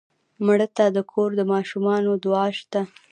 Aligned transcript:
مړه 0.45 0.67
ته 0.75 0.85
د 0.95 0.97
کور 1.11 1.29
د 1.35 1.41
ماشومانو 1.53 2.11
دعا 2.23 2.47
شته 2.59 2.81